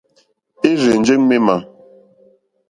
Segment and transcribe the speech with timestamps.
[0.69, 1.55] É rzènjé ŋmémà.